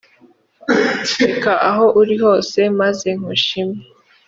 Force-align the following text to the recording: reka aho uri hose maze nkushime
reka 1.19 1.51
aho 1.69 1.85
uri 1.99 2.15
hose 2.23 2.59
maze 2.79 3.07
nkushime 3.19 3.79